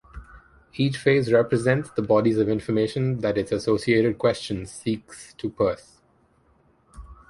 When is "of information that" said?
2.39-3.37